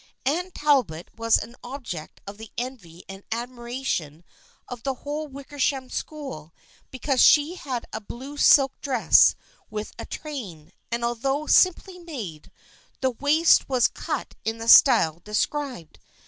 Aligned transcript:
Anne 0.25 0.49
Talbot 0.49 1.11
was 1.15 1.37
an 1.37 1.55
object 1.63 2.21
of 2.25 2.39
the 2.39 2.51
envy 2.57 3.03
and 3.07 3.21
admiration 3.31 4.23
of 4.67 4.81
the 4.81 4.95
whole 5.05 5.27
Wicker 5.27 5.59
sham 5.59 5.91
School 5.91 6.55
because 6.89 7.21
she 7.21 7.53
had 7.53 7.85
a 7.93 8.01
blue 8.01 8.35
silk 8.35 8.71
dress 8.81 9.35
with 9.69 9.93
a 9.99 10.07
train, 10.07 10.73
and 10.91 11.05
although 11.05 11.45
simply 11.45 11.99
made, 11.99 12.49
the 13.01 13.11
waist 13.11 13.69
was 13.69 13.87
cut 13.87 14.33
in 14.43 14.57
the 14.57 14.67
style 14.67 15.21
described. 15.23 15.99